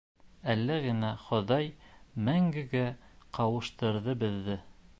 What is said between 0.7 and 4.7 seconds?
генә Хоҙай мәңгегә ҡауыштырҙы беҙҙе.